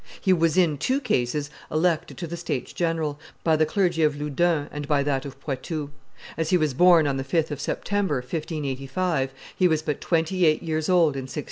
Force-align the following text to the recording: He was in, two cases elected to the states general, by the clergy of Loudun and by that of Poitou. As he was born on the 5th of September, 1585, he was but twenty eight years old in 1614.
He 0.19 0.33
was 0.33 0.57
in, 0.57 0.79
two 0.79 0.99
cases 0.99 1.51
elected 1.71 2.17
to 2.17 2.25
the 2.25 2.35
states 2.35 2.73
general, 2.73 3.19
by 3.43 3.55
the 3.55 3.67
clergy 3.67 4.01
of 4.01 4.19
Loudun 4.19 4.67
and 4.71 4.87
by 4.87 5.03
that 5.03 5.25
of 5.25 5.39
Poitou. 5.39 5.91
As 6.37 6.49
he 6.49 6.57
was 6.57 6.73
born 6.73 7.05
on 7.05 7.17
the 7.17 7.23
5th 7.23 7.51
of 7.51 7.61
September, 7.61 8.15
1585, 8.15 9.31
he 9.55 9.67
was 9.67 9.83
but 9.83 10.01
twenty 10.01 10.43
eight 10.47 10.63
years 10.63 10.89
old 10.89 11.13
in 11.15 11.25
1614. 11.29 11.39